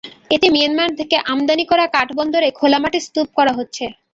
[0.31, 3.85] এতে মিয়ানমার থেকে আমদানি করা কাঠ বন্দরে খোলা মাঠে স্তূপ করা হচ্ছে।